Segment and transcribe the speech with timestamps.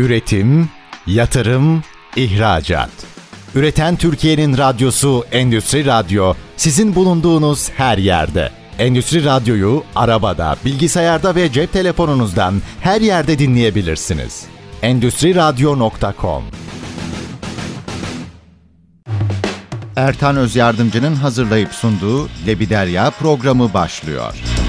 [0.00, 0.68] Üretim,
[1.06, 1.82] yatırım,
[2.16, 2.90] ihracat.
[3.54, 8.50] Üreten Türkiye'nin radyosu Endüstri Radyo sizin bulunduğunuz her yerde.
[8.78, 14.44] Endüstri Radyo'yu arabada, bilgisayarda ve cep telefonunuzdan her yerde dinleyebilirsiniz.
[14.82, 16.44] Endüstri Radyo.com
[19.96, 24.59] Ertan Öz Yardımcı'nın hazırlayıp sunduğu Lebiderya programı başlıyor.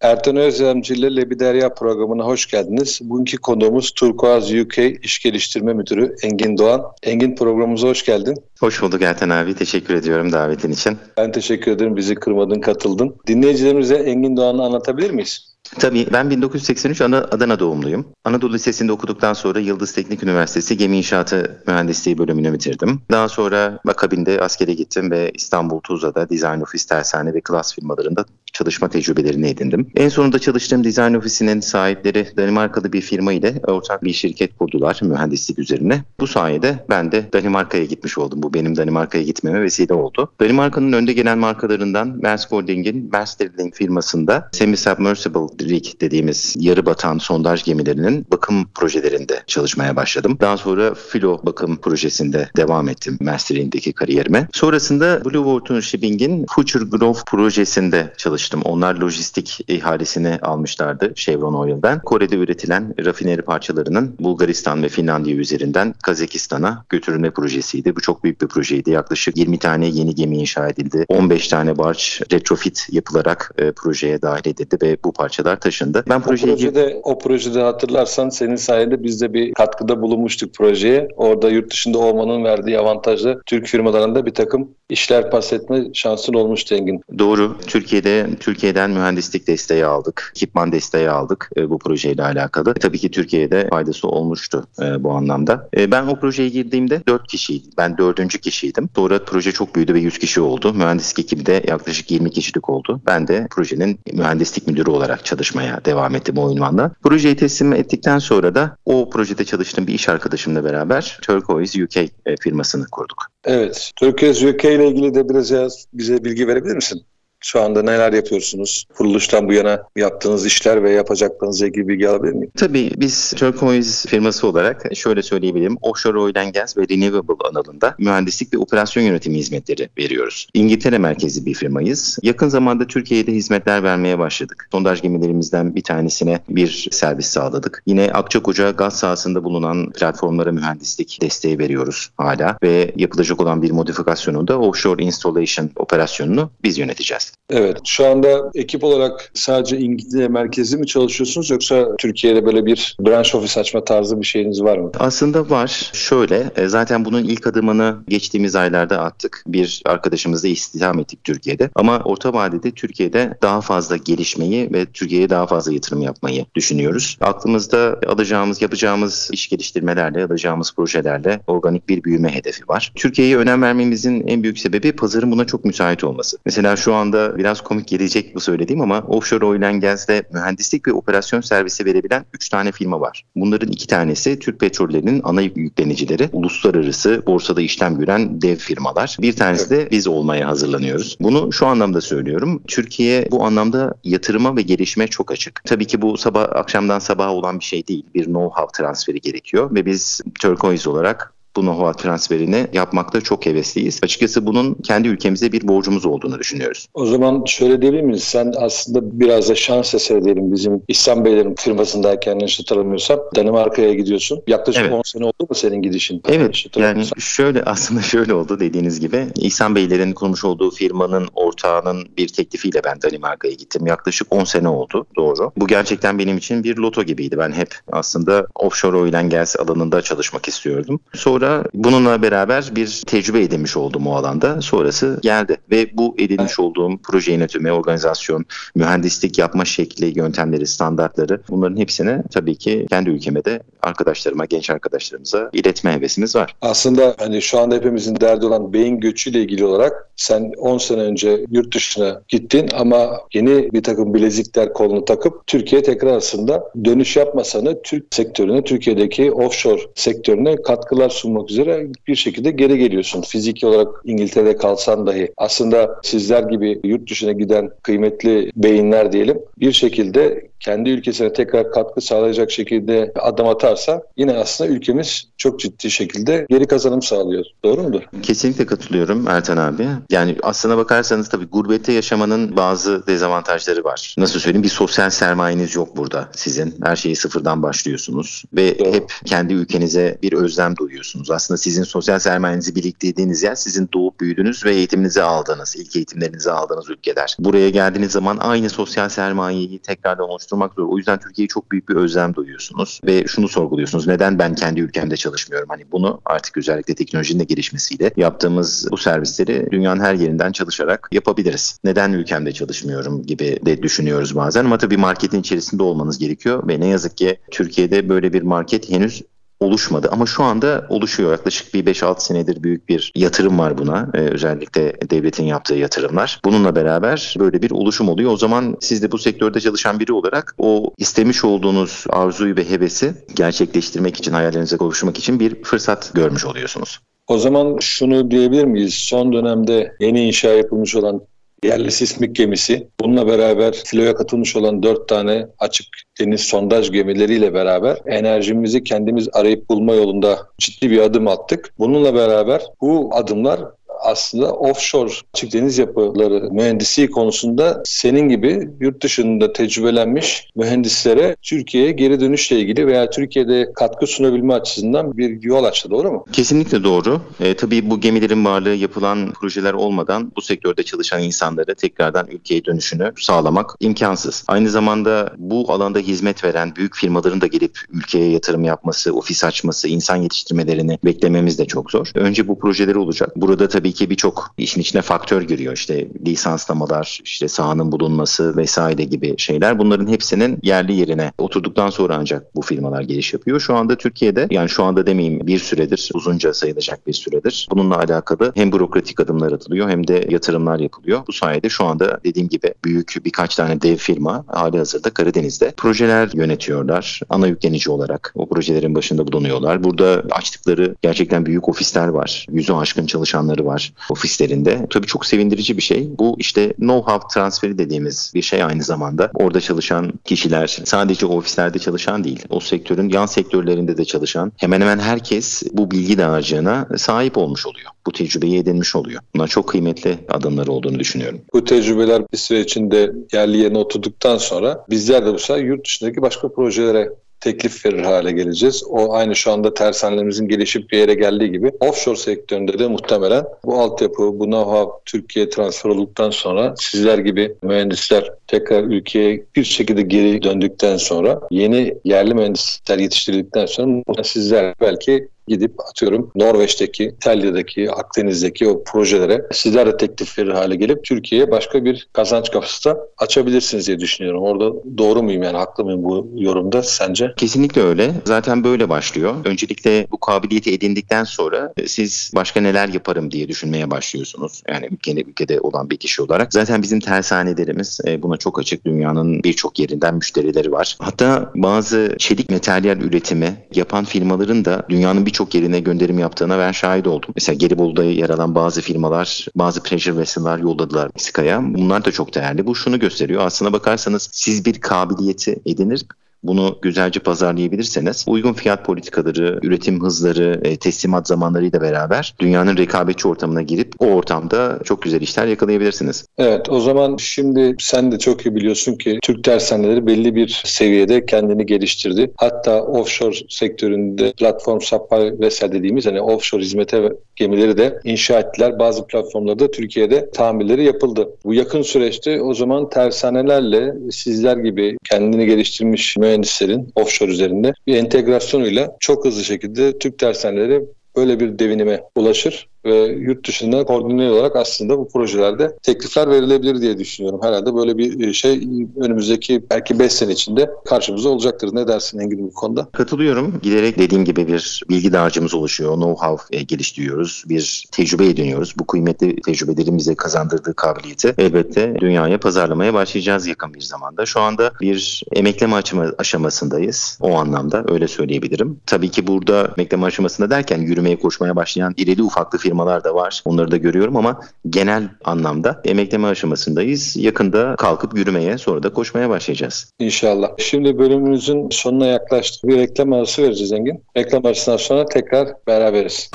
[0.00, 3.00] Ertan Özyamcı ile Lebiderya programına hoş geldiniz.
[3.02, 6.82] Bugünkü konuğumuz Turkuaz UK İş Geliştirme Müdürü Engin Doğan.
[7.02, 8.36] Engin programımıza hoş geldin.
[8.60, 9.54] Hoş bulduk Ertan abi.
[9.54, 10.98] Teşekkür ediyorum davetin için.
[11.16, 11.96] Ben teşekkür ederim.
[11.96, 13.16] Bizi kırmadın, katıldın.
[13.26, 15.50] Dinleyicilerimize Engin Doğan'ı anlatabilir miyiz?
[15.78, 18.06] Tabii ben 1983 Adana doğumluyum.
[18.24, 23.02] Anadolu Lisesi'nde okuduktan sonra Yıldız Teknik Üniversitesi Gemi İnşaatı Mühendisliği bölümünü bitirdim.
[23.10, 28.88] Daha sonra akabinde askere gittim ve İstanbul Tuzla'da Design Office tersane ve klas firmalarında çalışma
[28.88, 29.90] tecrübelerini edindim.
[29.96, 35.58] En sonunda çalıştığım Design Office'inin sahipleri Danimarkalı bir firma ile ortak bir şirket kurdular mühendislik
[35.58, 36.04] üzerine.
[36.20, 38.42] Bu sayede ben de Danimarka'ya gitmiş oldum.
[38.42, 40.32] Bu benim Danimarka'ya gitmeme vesile oldu.
[40.40, 47.64] Danimarka'nın önde gelen markalarından Maersk Holding'in Maersk Drilling firmasında Semi-Submersible Rig dediğimiz yarı batan sondaj
[47.64, 50.38] gemilerinin bakım projelerinde çalışmaya başladım.
[50.40, 54.48] Daha sonra Filo bakım projesinde devam ettim Maersk Drilling'deki kariyerime.
[54.52, 58.39] Sonrasında Blue Water Shipping'in Future Growth projesinde çalıştım.
[58.64, 62.00] Onlar lojistik ihalesini almışlardı Chevron Oil'den.
[62.00, 67.96] Kore'de üretilen rafineri parçalarının Bulgaristan ve Finlandiya üzerinden Kazakistan'a götürülme projesiydi.
[67.96, 68.90] Bu çok büyük bir projeydi.
[68.90, 71.04] Yaklaşık 20 tane yeni gemi inşa edildi.
[71.08, 76.04] 15 tane barç retrofit yapılarak e, projeye dahil edildi ve bu parçalar taşındı.
[76.08, 81.08] Ben projeye o projede, o projede hatırlarsan senin sayende biz de bir katkıda bulunmuştuk projeye.
[81.16, 86.74] Orada yurt dışında olmanın verdiği avantajla Türk firmalarında bir takım işler pas etme şansın olmuştu
[86.74, 87.00] Engin.
[87.18, 87.56] Doğru.
[87.66, 90.32] Türkiye'de Türkiye'den mühendislik desteği aldık.
[90.36, 92.74] Ekipman desteği aldık e, bu projeyle alakalı.
[92.74, 95.68] Tabii ki Türkiye'de faydası olmuştu e, bu anlamda.
[95.76, 97.70] E, ben o projeye girdiğimde 4 kişiydim.
[97.78, 98.88] Ben dördüncü kişiydim.
[98.96, 100.74] Sonra proje çok büyüdü ve 100 kişi oldu.
[100.74, 103.00] Mühendislik ekibi de yaklaşık 20 kişilik oldu.
[103.06, 106.90] Ben de projenin mühendislik müdürü olarak çalışmaya devam ettim o ünvanla.
[107.02, 112.10] Projeyi teslim ettikten sonra da o projede çalıştığım bir iş arkadaşımla beraber Turquoise UK e,
[112.40, 113.26] firmasını kurduk.
[113.44, 113.90] Evet.
[113.96, 115.50] Turquoise UK ile ilgili de biraz
[115.92, 117.02] bize bilgi verebilir misin?
[117.40, 118.86] Şu anda neler yapıyorsunuz?
[118.94, 122.50] Kuruluştan bu yana yaptığınız işler ve yapacaklarınızla ilgili bilgi alabilir miyim?
[122.56, 125.76] Tabii biz Turquoise firması olarak şöyle söyleyebilirim.
[125.80, 130.46] Offshore Oil and Gas ve Renewable alanında mühendislik ve operasyon yönetimi hizmetleri veriyoruz.
[130.54, 132.18] İngiltere merkezli bir firmayız.
[132.22, 134.68] Yakın zamanda Türkiye'de hizmetler vermeye başladık.
[134.72, 137.82] Sondaj gemilerimizden bir tanesine bir servis sağladık.
[137.86, 144.48] Yine Akçakoca gaz sahasında bulunan platformlara mühendislik desteği veriyoruz hala ve yapılacak olan bir modifikasyonu
[144.48, 147.29] da offshore installation operasyonunu biz yöneteceğiz.
[147.50, 147.80] Evet.
[147.84, 153.60] Şu anda ekip olarak sadece İngiltere merkezi mi çalışıyorsunuz yoksa Türkiye'de böyle bir branch office
[153.60, 154.90] açma tarzı bir şeyiniz var mı?
[154.98, 155.90] Aslında var.
[155.92, 159.44] Şöyle e, zaten bunun ilk adımını geçtiğimiz aylarda attık.
[159.46, 161.70] Bir arkadaşımızla istihdam ettik Türkiye'de.
[161.74, 167.16] Ama orta vadede Türkiye'de daha fazla gelişmeyi ve Türkiye'ye daha fazla yatırım yapmayı düşünüyoruz.
[167.20, 172.92] Aklımızda alacağımız, yapacağımız iş geliştirmelerle, alacağımız projelerle organik bir büyüme hedefi var.
[172.94, 176.38] Türkiye'ye önem vermemizin en büyük sebebi pazarın buna çok müsait olması.
[176.46, 180.88] Mesela şu anda anda biraz komik gelecek bu söylediğim ama offshore oil and gas'te mühendislik
[180.88, 183.24] ve operasyon servisi verebilen 3 tane firma var.
[183.36, 189.16] Bunların iki tanesi Türk Petrollerinin ana yüklenicileri, uluslararası borsada işlem gören dev firmalar.
[189.20, 191.16] Bir tanesi de biz olmaya hazırlanıyoruz.
[191.20, 192.62] Bunu şu anlamda söylüyorum.
[192.66, 195.62] Türkiye bu anlamda yatırıma ve gelişime çok açık.
[195.64, 198.06] Tabii ki bu sabah akşamdan sabaha olan bir şey değil.
[198.14, 204.00] Bir know-how transferi gerekiyor ve biz Turquoise olarak bu know-how transferini yapmakta çok hevesliyiz.
[204.02, 206.86] Açıkçası bunun kendi ülkemize bir borcumuz olduğunu düşünüyoruz.
[206.94, 208.24] O zaman şöyle diyebilir miyiz?
[208.24, 214.42] Sen aslında biraz da şans eseri diyelim bizim İhsan Beylerin firmasındayken yanlış hatırlamıyorsam Danimarka'ya gidiyorsun.
[214.46, 214.92] Yaklaşık evet.
[214.92, 216.22] 10 sene oldu mu senin gidişin?
[216.28, 219.26] Evet yani şöyle aslında şöyle oldu dediğiniz gibi.
[219.36, 223.86] İhsan Beylerin kurmuş olduğu firmanın ortağının bir teklifiyle ben Danimarka'ya gittim.
[223.86, 225.52] Yaklaşık 10 sene oldu doğru.
[225.56, 227.38] Bu gerçekten benim için bir loto gibiydi.
[227.38, 231.00] Ben hep aslında offshore oil and gas alanında çalışmak istiyordum.
[231.14, 234.60] Sonra sonra bununla beraber bir tecrübe edinmiş oldum o alanda.
[234.60, 238.44] Sonrası geldi ve bu edinmiş olduğum proje yönetimi, organizasyon,
[238.74, 245.50] mühendislik yapma şekli, yöntemleri, standartları bunların hepsini tabii ki kendi ülkeme de arkadaşlarıma, genç arkadaşlarımıza
[245.52, 246.56] iletme hevesimiz var.
[246.60, 251.44] Aslında hani şu anda hepimizin derdi olan beyin göçüyle ilgili olarak sen 10 sene önce
[251.50, 257.82] yurt dışına gittin ama yeni bir takım bilezikler kolunu takıp Türkiye tekrar aslında dönüş yapmasanı
[257.82, 263.22] Türk sektörüne, Türkiye'deki offshore sektörüne katkılar sun sunmak üzere bir şekilde geri geliyorsun.
[263.22, 269.72] Fiziki olarak İngiltere'de kalsan dahi aslında sizler gibi yurt dışına giden kıymetli beyinler diyelim bir
[269.72, 276.46] şekilde kendi ülkesine tekrar katkı sağlayacak şekilde adım atarsa yine aslında ülkemiz çok ciddi şekilde
[276.50, 277.44] geri kazanım sağlıyor.
[277.64, 278.02] Doğru mudur?
[278.22, 279.86] Kesinlikle katılıyorum Ertan abi.
[280.10, 284.14] Yani aslına bakarsanız tabii gurbette yaşamanın bazı dezavantajları var.
[284.18, 286.74] Nasıl söyleyeyim bir sosyal sermayeniz yok burada sizin.
[286.82, 288.92] Her şeyi sıfırdan başlıyorsunuz ve Doğru.
[288.92, 291.19] hep kendi ülkenize bir özlem duyuyorsunuz.
[291.28, 296.90] Aslında sizin sosyal sermayenizi biriktirdiğiniz yer sizin doğup büyüdüğünüz ve eğitiminizi aldığınız, ilk eğitimlerinizi aldığınız
[296.90, 297.36] ülkeler.
[297.38, 300.88] Buraya geldiğiniz zaman aynı sosyal sermayeyi tekrardan oluşturmak zor.
[300.88, 304.06] O yüzden Türkiye'ye çok büyük bir özlem duyuyorsunuz ve şunu sorguluyorsunuz.
[304.06, 305.68] Neden ben kendi ülkemde çalışmıyorum?
[305.68, 311.78] Hani bunu artık özellikle teknolojinin de gelişmesiyle yaptığımız bu servisleri dünyanın her yerinden çalışarak yapabiliriz.
[311.84, 316.86] Neden ülkemde çalışmıyorum gibi de düşünüyoruz bazen ama tabii marketin içerisinde olmanız gerekiyor ve ne
[316.86, 319.22] yazık ki Türkiye'de böyle bir market henüz
[319.60, 321.30] oluşmadı ama şu anda oluşuyor.
[321.30, 324.08] Yaklaşık bir 5-6 senedir büyük bir yatırım var buna.
[324.14, 326.40] Ee, özellikle devletin yaptığı yatırımlar.
[326.44, 328.32] Bununla beraber böyle bir oluşum oluyor.
[328.32, 333.14] O zaman siz de bu sektörde çalışan biri olarak o istemiş olduğunuz arzuyu ve hevesi
[333.36, 337.00] gerçekleştirmek için, hayallerinize kavuşmak için bir fırsat görmüş oluyorsunuz.
[337.28, 338.94] O zaman şunu diyebilir miyiz?
[338.94, 341.20] Son dönemde yeni inşa yapılmış olan
[341.64, 342.88] yerli sismik gemisi.
[343.00, 345.86] Bununla beraber filoya katılmış olan dört tane açık
[346.20, 351.74] deniz sondaj gemileriyle beraber enerjimizi kendimiz arayıp bulma yolunda ciddi bir adım attık.
[351.78, 353.60] Bununla beraber bu adımlar
[354.02, 362.20] aslında offshore açık deniz yapıları mühendisliği konusunda senin gibi yurt dışında tecrübelenmiş mühendislere Türkiye'ye geri
[362.20, 366.24] dönüşle ilgili veya Türkiye'de katkı sunabilme açısından bir yol açtı doğru mu?
[366.32, 367.20] Kesinlikle doğru.
[367.40, 373.12] E, tabii bu gemilerin varlığı yapılan projeler olmadan bu sektörde çalışan insanlara tekrardan ülkeye dönüşünü
[373.18, 374.44] sağlamak imkansız.
[374.48, 379.88] Aynı zamanda bu alanda hizmet veren büyük firmaların da gelip ülkeye yatırım yapması, ofis açması,
[379.88, 382.10] insan yetiştirmelerini beklememiz de çok zor.
[382.14, 383.32] Önce bu projeleri olacak.
[383.36, 385.72] Burada tabii tabii ki birçok işin içine faktör giriyor.
[385.72, 389.78] İşte lisanslamalar, işte sahanın bulunması vesaire gibi şeyler.
[389.78, 393.60] Bunların hepsinin yerli yerine oturduktan sonra ancak bu firmalar geliş yapıyor.
[393.60, 397.68] Şu anda Türkiye'de yani şu anda demeyeyim bir süredir, uzunca sayılacak bir süredir.
[397.70, 401.20] Bununla alakalı hem bürokratik adımlar atılıyor hem de yatırımlar yapılıyor.
[401.28, 406.30] Bu sayede şu anda dediğim gibi büyük birkaç tane dev firma hali hazırda Karadeniz'de projeler
[406.34, 407.20] yönetiyorlar.
[407.28, 409.84] Ana yüklenici olarak o projelerin başında bulunuyorlar.
[409.84, 412.46] Burada açtıkları gerçekten büyük ofisler var.
[412.50, 414.86] Yüzü aşkın çalışanları var var ofislerinde.
[414.90, 416.08] Tabii çok sevindirici bir şey.
[416.18, 419.30] Bu işte know-how transferi dediğimiz bir şey aynı zamanda.
[419.34, 422.44] Orada çalışan kişiler sadece ofislerde çalışan değil.
[422.50, 427.90] O sektörün yan sektörlerinde de çalışan hemen hemen herkes bu bilgi dağarcığına sahip olmuş oluyor.
[428.06, 429.20] Bu tecrübeyi edinmiş oluyor.
[429.34, 431.40] Bunlar çok kıymetli adımlar olduğunu düşünüyorum.
[431.52, 436.22] Bu tecrübeler bir süre içinde yerli yerine oturduktan sonra bizler de bu sefer yurt dışındaki
[436.22, 437.10] başka projelere
[437.40, 438.84] teklif verir hale geleceğiz.
[438.90, 443.80] O aynı şu anda tersanelerimizin gelişip bir yere geldiği gibi offshore sektöründe de muhtemelen bu
[443.80, 450.42] altyapı, bu know-how Türkiye transfer olduktan sonra sizler gibi mühendisler tekrar ülkeye bir şekilde geri
[450.42, 458.84] döndükten sonra yeni yerli mühendisler yetiştirdikten sonra sizler belki gidip atıyorum Norveç'teki, İtalya'daki, Akdeniz'deki o
[458.84, 464.00] projelere sizler de teklif verir hale gelip Türkiye'ye başka bir kazanç kapısı da açabilirsiniz diye
[464.00, 464.42] düşünüyorum.
[464.42, 467.32] Orada doğru muyum yani haklı mıyım bu yorumda sence?
[467.36, 468.10] Kesinlikle öyle.
[468.24, 469.34] Zaten böyle başlıyor.
[469.44, 474.62] Öncelikle bu kabiliyeti edindikten sonra e, siz başka neler yaparım diye düşünmeye başlıyorsunuz.
[474.68, 476.52] Yani ülkede, ülkede olan bir kişi olarak.
[476.52, 478.84] Zaten bizim tersanelerimiz e, buna çok açık.
[478.84, 480.96] Dünyanın birçok yerinden müşterileri var.
[480.98, 486.72] Hatta bazı çelik materyal üretimi yapan firmaların da dünyanın birçok birçok yerine gönderim yaptığına ben
[486.72, 487.30] şahit oldum.
[487.36, 491.60] Mesela Gelibolu'da yer alan bazı firmalar bazı pressure vessel'lar yolladılar Meksika'ya.
[491.74, 492.66] Bunlar da çok değerli.
[492.66, 493.46] Bu şunu gösteriyor.
[493.46, 496.04] Aslına bakarsanız siz bir kabiliyeti edinir
[496.42, 503.62] bunu güzelce pazarlayabilirseniz uygun fiyat politikaları, üretim hızları, e, teslimat zamanlarıyla beraber dünyanın rekabetçi ortamına
[503.62, 506.26] girip o ortamda çok güzel işler yakalayabilirsiniz.
[506.38, 511.26] Evet o zaman şimdi sen de çok iyi biliyorsun ki Türk tersaneleri belli bir seviyede
[511.26, 512.32] kendini geliştirdi.
[512.36, 518.78] Hatta offshore sektöründe platform supply vessel dediğimiz hani offshore hizmete gemileri de inşa ettiler.
[518.78, 521.28] Bazı platformlarda Türkiye'de tamirleri yapıldı.
[521.44, 528.96] Bu yakın süreçte o zaman tersanelerle sizler gibi kendini geliştirmiş mühendislerin offshore üzerinde bir entegrasyonuyla
[529.00, 530.84] çok hızlı şekilde Türk tersaneleri
[531.16, 536.98] böyle bir devinime ulaşır ve yurt dışından koordine olarak aslında bu projelerde teklifler verilebilir diye
[536.98, 537.40] düşünüyorum.
[537.42, 541.70] Herhalde böyle bir e, şey önümüzdeki belki 5 sene içinde karşımıza olacaktır.
[541.72, 542.88] Ne dersin Engin bu konuda?
[542.92, 543.60] Katılıyorum.
[543.62, 545.94] Giderek dediğim gibi bir bilgi dağarcığımız oluşuyor.
[545.94, 547.44] Know-how e, geliştiriyoruz.
[547.48, 548.74] Bir tecrübe ediniyoruz.
[548.78, 554.26] Bu kıymetli tecrübelerin bize kazandırdığı kabiliyeti elbette dünyaya pazarlamaya başlayacağız yakın bir zamanda.
[554.26, 555.82] Şu anda bir emekleme
[556.18, 557.18] aşamasındayız.
[557.20, 558.80] O anlamda öyle söyleyebilirim.
[558.86, 563.42] Tabii ki burada emekleme aşamasında derken yürümeye koşmaya başlayan irili ufaklı da var.
[563.44, 567.16] Onları da görüyorum ama genel anlamda emekleme aşamasındayız.
[567.16, 569.92] Yakında kalkıp yürümeye sonra da koşmaya başlayacağız.
[569.98, 570.48] İnşallah.
[570.58, 572.64] Şimdi bölümümüzün sonuna yaklaştık.
[572.64, 574.04] Bir reklam arası vereceğiz Engin.
[574.16, 576.30] Reklam arasından sonra tekrar beraberiz.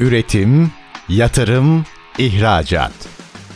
[0.00, 0.70] Üretim,
[1.08, 1.84] yatırım,
[2.18, 2.92] ihracat.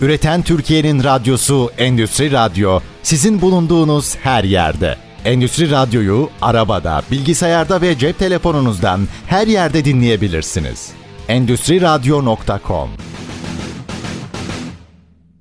[0.00, 4.96] Üreten Türkiye'nin radyosu Endüstri Radyo sizin bulunduğunuz her yerde.
[5.24, 10.92] Endüstri Radyo'yu arabada, bilgisayarda ve cep telefonunuzdan her yerde dinleyebilirsiniz.
[11.28, 12.88] Endüstri Radyo.com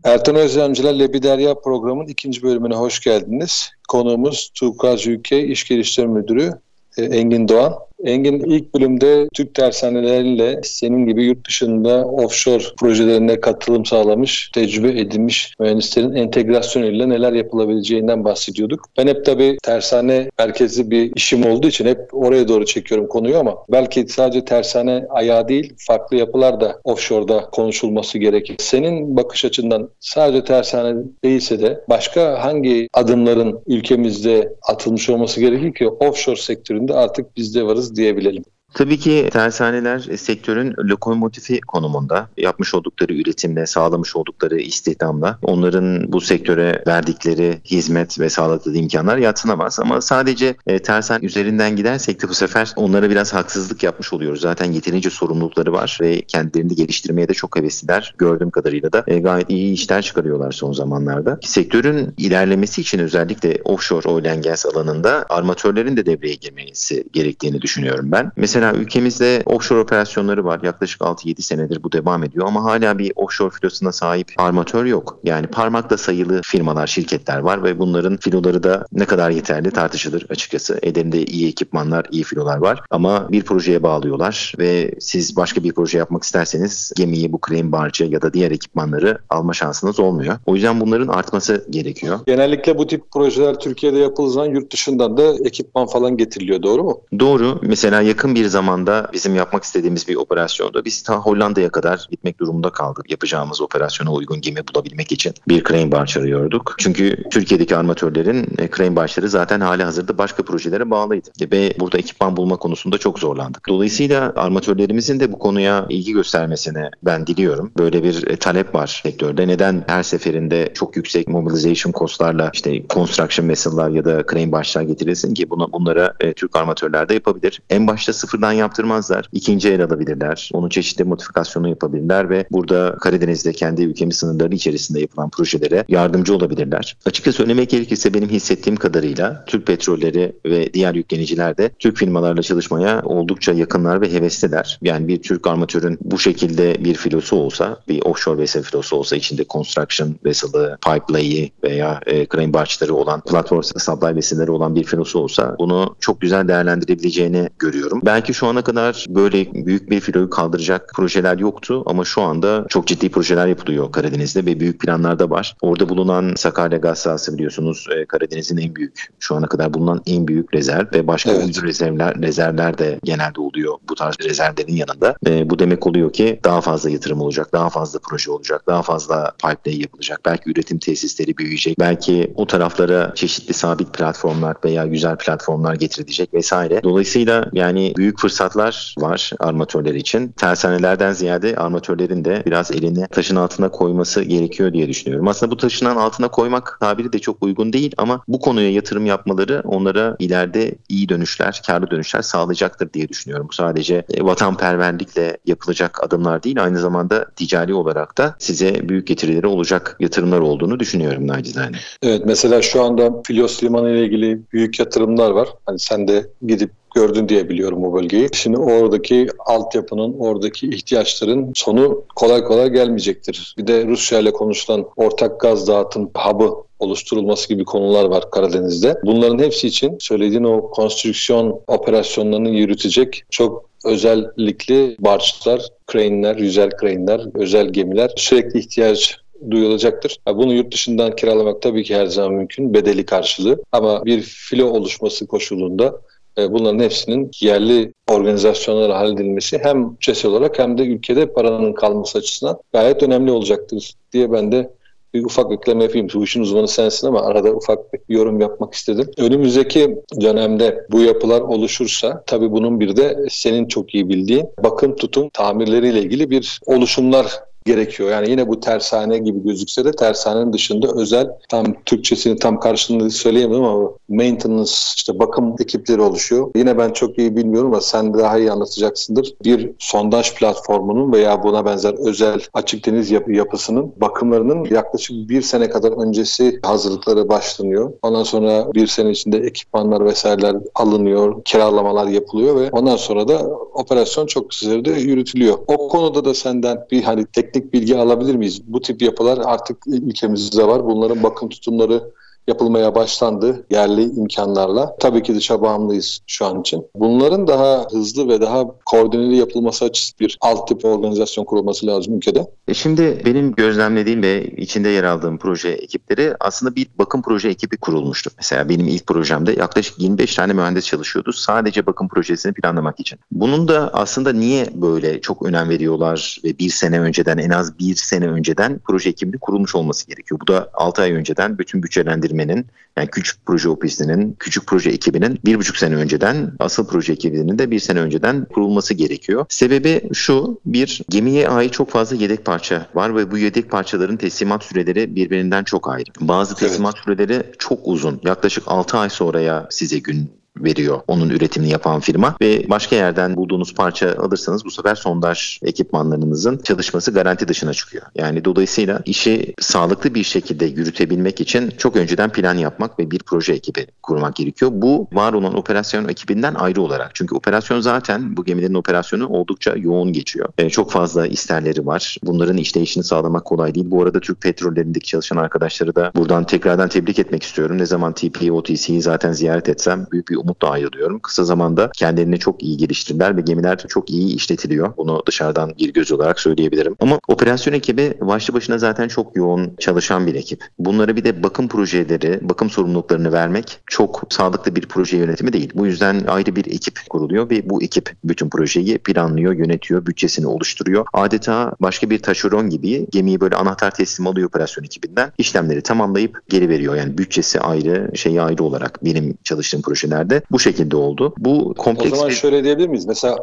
[0.03, 3.71] Ertan Özlemciler Lebiderya programının ikinci bölümüne hoş geldiniz.
[3.87, 6.51] Konuğumuz Tuğkaz Ülke İş Geliştirme Müdürü
[6.97, 7.73] e, Engin Doğan.
[8.05, 15.53] Engin ilk bölümde Türk tersaneleriyle senin gibi yurt dışında offshore projelerine katılım sağlamış, tecrübe edinmiş
[15.59, 18.85] mühendislerin entegrasyonuyla neler yapılabileceğinden bahsediyorduk.
[18.97, 23.57] Ben hep tabii tersane merkezli bir işim olduğu için hep oraya doğru çekiyorum konuyu ama
[23.71, 28.55] belki sadece tersane ayağı değil farklı yapılar da offshore'da konuşulması gerekir.
[28.59, 35.87] Senin bakış açından sadece tersane değilse de başka hangi adımların ülkemizde atılmış olması gerekir ki
[35.87, 38.43] offshore sektöründe artık biz de varız diyebilelim.
[38.75, 46.21] Tabii ki tersaneler e, sektörün lokomotifi konumunda yapmış oldukları üretimle, sağlamış oldukları istihdamla onların bu
[46.21, 49.79] sektöre verdikleri hizmet ve sağladığı imkanlar yatsınamaz.
[49.79, 54.41] Ama sadece e, tersan üzerinden gidersek de bu sefer onlara biraz haksızlık yapmış oluyoruz.
[54.41, 58.15] Zaten yeterince sorumlulukları var ve kendilerini geliştirmeye de çok hevesliler.
[58.17, 61.39] Gördüğüm kadarıyla da e, gayet iyi işler çıkarıyorlar son zamanlarda.
[61.41, 68.11] Sektörün ilerlemesi için özellikle offshore oil and gas alanında armatörlerin de devreye girmesi gerektiğini düşünüyorum
[68.11, 68.31] ben.
[68.35, 70.59] Mesela Mesela ülkemizde offshore operasyonları var.
[70.63, 75.19] Yaklaşık 6-7 senedir bu devam ediyor ama hala bir offshore filosuna sahip armatör yok.
[75.23, 80.79] Yani parmakla sayılı firmalar, şirketler var ve bunların filoları da ne kadar yeterli tartışılır açıkçası.
[80.83, 85.97] Ellerinde iyi ekipmanlar, iyi filolar var ama bir projeye bağlıyorlar ve siz başka bir proje
[85.97, 90.37] yapmak isterseniz gemiyi, bu crane barcı ya da diğer ekipmanları alma şansınız olmuyor.
[90.45, 92.19] O yüzden bunların artması gerekiyor.
[92.27, 97.01] Genellikle bu tip projeler Türkiye'de yapıldığı zaman yurt dışından da ekipman falan getiriliyor doğru mu?
[97.19, 97.59] Doğru.
[97.61, 102.69] Mesela yakın bir zamanda bizim yapmak istediğimiz bir operasyonda biz ta Hollanda'ya kadar gitmek durumunda
[102.69, 103.11] kaldık.
[103.11, 106.75] Yapacağımız operasyona uygun gemi bulabilmek için bir crane barge arıyorduk.
[106.77, 111.29] Çünkü Türkiye'deki armatörlerin e, crane barge'ları zaten hali hazırda başka projelere bağlıydı.
[111.51, 113.67] Ve burada ekipman bulma konusunda çok zorlandık.
[113.69, 117.71] Dolayısıyla armatörlerimizin de bu konuya ilgi göstermesine ben diliyorum.
[117.77, 119.47] Böyle bir e, talep var sektörde.
[119.47, 125.33] Neden her seferinde çok yüksek mobilization costlarla işte construction vessel'lar ya da crane barge'lar getirilsin
[125.33, 127.61] ki buna, bunlara e, Türk armatörler de yapabilir.
[127.69, 129.29] En başta sıfırdan sıfırdan yaptırmazlar.
[129.31, 130.49] İkinci el alabilirler.
[130.53, 136.97] Onun çeşitli modifikasyonu yapabilirler ve burada Karadeniz'de kendi ülkemiz sınırları içerisinde yapılan projelere yardımcı olabilirler.
[137.05, 143.01] Açıkça söylemek gerekirse benim hissettiğim kadarıyla Türk petrolleri ve diğer yükleniciler de Türk firmalarla çalışmaya
[143.03, 144.79] oldukça yakınlar ve hevesliler.
[144.81, 149.45] Yani bir Türk armatörün bu şekilde bir filosu olsa, bir offshore vessel filosu olsa içinde
[149.49, 155.55] construction vessel'ı, pipelayı veya e, crane barge'ları olan, platform supply vesselleri olan bir filosu olsa
[155.59, 158.01] bunu çok güzel değerlendirebileceğini görüyorum.
[158.05, 162.87] Belki şu ana kadar böyle büyük bir filoyu kaldıracak projeler yoktu ama şu anda çok
[162.87, 165.55] ciddi projeler yapılıyor Karadeniz'de ve büyük planlar da var.
[165.61, 170.27] Orada bulunan Sakarya gaz sahası biliyorsunuz e, Karadeniz'in en büyük, şu ana kadar bulunan en
[170.27, 171.45] büyük rezerv ve başka evet.
[171.45, 175.15] uydu rezervler, rezervler de genelde oluyor bu tarz rezervlerin yanında.
[175.27, 179.31] E, bu demek oluyor ki daha fazla yatırım olacak, daha fazla proje olacak, daha fazla
[179.43, 180.19] pipeline yapılacak.
[180.25, 181.79] Belki üretim tesisleri büyüyecek.
[181.79, 186.83] Belki o taraflara çeşitli sabit platformlar veya güzel platformlar getirilecek vesaire.
[186.83, 190.27] Dolayısıyla yani büyük fırsatlar var armatörler için.
[190.27, 195.27] Tersanelerden ziyade armatörlerin de biraz elini taşın altına koyması gerekiyor diye düşünüyorum.
[195.27, 199.61] Aslında bu taşın altına koymak tabiri de çok uygun değil ama bu konuya yatırım yapmaları
[199.65, 203.47] onlara ileride iyi dönüşler, karlı dönüşler sağlayacaktır diye düşünüyorum.
[203.49, 209.47] Bu sadece e, vatanperverlikle yapılacak adımlar değil, aynı zamanda ticari olarak da size büyük getirileri
[209.47, 211.77] olacak yatırımlar olduğunu düşünüyorum nacizane.
[212.01, 215.49] Evet mesela şu anda Filos Limanı ile ilgili büyük yatırımlar var.
[215.65, 218.29] Hani sen de gidip gördün diye biliyorum o bölgeyi.
[218.33, 223.55] Şimdi oradaki altyapının, oradaki ihtiyaçların sonu kolay kolay gelmeyecektir.
[223.57, 228.97] Bir de Rusya ile konuşulan ortak gaz dağıtım hub'ı oluşturulması gibi konular var Karadeniz'de.
[229.05, 235.61] Bunların hepsi için söylediğin o konstrüksiyon operasyonlarını yürütecek çok özellikle barçlar,
[235.91, 239.17] crane'ler, yüzer crane'ler, özel gemiler sürekli ihtiyaç
[239.51, 240.19] duyulacaktır.
[240.27, 245.27] Bunu yurt dışından kiralamak tabii ki her zaman mümkün bedeli karşılığı ama bir filo oluşması
[245.27, 246.01] koşulunda
[246.37, 253.03] bunların hepsinin yerli organizasyonlara halledilmesi hem bütçesel olarak hem de ülkede paranın kalması açısından gayet
[253.03, 254.69] önemli olacaktır diye ben de
[255.15, 256.07] bir ufak ekleme yapayım.
[256.13, 259.11] Bu işin uzmanı sensin ama arada ufak bir yorum yapmak istedim.
[259.17, 265.29] Önümüzdeki dönemde bu yapılar oluşursa tabii bunun bir de senin çok iyi bildiğin bakım tutum
[265.29, 267.27] tamirleriyle ilgili bir oluşumlar
[267.65, 268.09] gerekiyor.
[268.09, 273.63] Yani yine bu tersane gibi gözükse de tersanenin dışında özel tam Türkçesini tam karşılığını söyleyemem
[273.63, 276.51] ama maintenance işte bakım ekipleri oluşuyor.
[276.55, 279.33] Yine ben çok iyi bilmiyorum ama sen daha iyi anlatacaksındır.
[279.43, 285.69] Bir sondaj platformunun veya buna benzer özel açık deniz yapı yapısının bakımlarının yaklaşık bir sene
[285.69, 287.93] kadar öncesi hazırlıkları başlanıyor.
[288.01, 293.39] Ondan sonra bir sene içinde ekipmanlar vesaireler alınıyor, kiralamalar yapılıyor ve ondan sonra da
[293.73, 295.57] operasyon çok sürede yürütülüyor.
[295.67, 298.61] O konuda da senden bir hani tek teknik bilgi alabilir miyiz?
[298.67, 300.85] Bu tip yapılar artık ülkemizde var.
[300.85, 302.03] Bunların bakım tutumları
[302.47, 304.95] yapılmaya başlandı yerli imkanlarla.
[304.99, 306.85] Tabii ki dışa bağımlıyız şu an için.
[306.95, 312.47] Bunların daha hızlı ve daha koordineli yapılması açısından bir alt tip organizasyon kurulması lazım ülkede.
[312.67, 317.77] E şimdi benim gözlemlediğim ve içinde yer aldığım proje ekipleri aslında bir bakım proje ekibi
[317.77, 318.29] kurulmuştu.
[318.37, 323.19] Mesela benim ilk projemde yaklaşık 25 tane mühendis çalışıyordu sadece bakım projesini planlamak için.
[323.31, 327.95] Bunun da aslında niye böyle çok önem veriyorlar ve bir sene önceden en az bir
[327.95, 330.39] sene önceden proje ekibinin kurulmuş olması gerekiyor.
[330.41, 335.39] Bu da 6 ay önceden bütün bütçelendirme yönetmeninin yani küçük proje ofisinin, küçük proje ekibinin
[335.45, 339.45] bir buçuk sene önceden, asıl proje ekibinin de bir sene önceden kurulması gerekiyor.
[339.49, 344.63] Sebebi şu, bir gemiye ait çok fazla yedek parça var ve bu yedek parçaların teslimat
[344.63, 346.09] süreleri birbirinden çok ayrı.
[346.19, 347.05] Bazı teslimat evet.
[347.05, 348.21] süreleri çok uzun.
[348.23, 353.73] Yaklaşık 6 ay sonraya size gün veriyor onun üretimini yapan firma ve başka yerden bulduğunuz
[353.73, 358.03] parça alırsanız bu sefer sondaj ekipmanlarınızın çalışması garanti dışına çıkıyor.
[358.15, 363.53] Yani dolayısıyla işi sağlıklı bir şekilde yürütebilmek için çok önceden plan yapmak ve bir proje
[363.53, 364.71] ekibi kurmak gerekiyor.
[364.73, 367.11] Bu var olan operasyon ekibinden ayrı olarak.
[367.13, 370.49] Çünkü operasyon zaten bu gemilerin operasyonu oldukça yoğun geçiyor.
[370.57, 372.17] Ee, çok fazla isterleri var.
[372.23, 373.85] Bunların işleyişini sağlamak kolay değil.
[373.89, 377.77] Bu arada Türk petrollerindeki çalışan arkadaşları da buradan tekrardan tebrik etmek istiyorum.
[377.77, 381.19] Ne zaman TP, OTC'yi zaten ziyaret etsem büyük bir umutla ayrılıyorum.
[381.19, 384.93] Kısa zamanda kendilerini çok iyi geliştirdiler ve gemiler çok iyi işletiliyor.
[384.97, 386.95] Bunu dışarıdan bir göz olarak söyleyebilirim.
[386.99, 390.63] Ama operasyon ekibi başlı başına zaten çok yoğun çalışan bir ekip.
[390.79, 395.71] Bunları bir de bakım projeleri, bakım sorumluluklarını vermek çok sağlıklı bir proje yönetimi değil.
[395.75, 401.05] Bu yüzden ayrı bir ekip kuruluyor ve bu ekip bütün projeyi planlıyor, yönetiyor, bütçesini oluşturuyor.
[401.13, 405.31] Adeta başka bir taşeron gibi gemiyi böyle anahtar teslim alıyor operasyon ekibinden.
[405.37, 406.95] işlemleri tamamlayıp geri veriyor.
[406.95, 411.33] Yani bütçesi ayrı, şeyi ayrı olarak benim çalıştığım projelerde bu şekilde oldu.
[411.37, 412.35] Bu kompleks O zaman bir...
[412.35, 413.05] şöyle diyebilir miyiz?
[413.05, 413.37] Mesela